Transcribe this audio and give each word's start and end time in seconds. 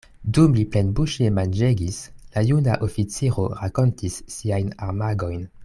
Dum 0.35 0.53
li 0.59 0.61
plenbuŝe 0.75 1.27
manĝegis, 1.35 1.99
la 2.37 2.43
juna 2.47 2.79
oficiro 2.89 3.45
rakontis 3.61 4.17
siajn 4.37 4.77
armagojn. 4.89 5.45